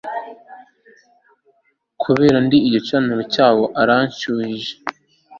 Kubera 2.01 2.37
ko 2.39 2.43
ndi 2.45 2.57
igicaniro 2.67 3.21
cyabo 3.33 3.63
uranshubije 3.81 4.73